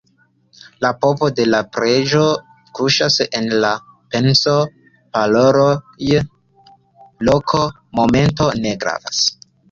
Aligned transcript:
La 0.83 0.89
povo 1.03 1.27
de 1.39 1.43
la 1.47 1.57
preĝo 1.75 2.21
kuŝas 2.79 3.17
en 3.39 3.49
la 3.65 3.73
penso; 4.15 4.53
paroloj, 5.17 5.67
loko, 7.29 7.61
momento 8.01 8.49
ne 8.65 8.73
gravas. 8.85 9.21